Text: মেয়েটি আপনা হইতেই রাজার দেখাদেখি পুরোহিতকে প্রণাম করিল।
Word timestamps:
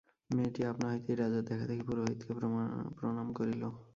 মেয়েটি 0.29 0.61
আপনা 0.71 0.85
হইতেই 0.91 1.15
রাজার 1.17 1.43
দেখাদেখি 1.49 1.83
পুরোহিতকে 1.87 2.31
প্রণাম 2.97 3.27
করিল। 3.37 3.63